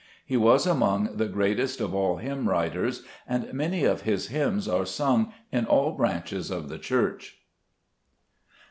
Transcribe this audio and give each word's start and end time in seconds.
He 0.25 0.35
was 0.35 0.65
among 0.65 1.17
the 1.17 1.27
greatest 1.27 1.79
of 1.79 1.93
all 1.93 2.17
hymn 2.17 2.49
writers, 2.49 3.03
and 3.27 3.53
many 3.53 3.83
of 3.83 4.01
his 4.01 4.29
hymns 4.29 4.67
are 4.67 4.83
sung 4.83 5.31
in 5.51 5.67
all 5.67 5.91
branches 5.91 6.49
of 6.49 6.69
the 6.69 6.79
Church. 6.79 7.39